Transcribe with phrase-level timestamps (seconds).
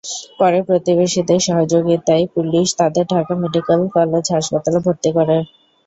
[0.39, 5.37] পরে প্রতিবেশীদের সহযোগিতায় পুলিশ তাদের ঢাকা মেডিকেল কলেজ হাসপাতালে ভর্তি করে।